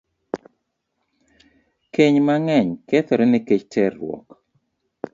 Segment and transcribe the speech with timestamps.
[1.93, 4.27] Keny mang'eny kethore nikech terruok.